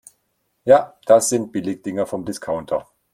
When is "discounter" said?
2.25-2.87